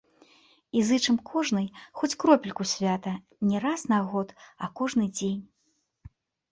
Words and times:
І 0.79 0.81
зычым 0.87 1.19
кожнай 1.29 1.67
хоць 2.01 2.11
кропельку 2.23 2.63
свята 2.73 3.13
не 3.51 3.57
раз 3.67 3.81
на 3.93 4.03
год, 4.17 4.27
а 4.63 4.75
кожны 4.83 5.05
дзень! 5.21 5.43